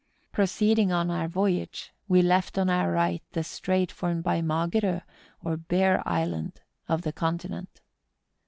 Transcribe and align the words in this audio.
Proceeding 0.31 0.91
on 0.91 1.11
our 1.11 1.27
voyage, 1.27 1.93
we 2.07 2.23
left 2.23 2.57
on 2.57 2.71
our 2.71 2.91
right 2.91 3.21
the 3.33 3.43
strait 3.43 3.91
formed 3.91 4.23
by 4.23 4.41
Mageroe, 4.41 5.03
or 5.43 5.57
Bare 5.57 6.01
Island, 6.07 6.59
of 6.89 7.03
the 7.03 7.13
continent. 7.13 7.81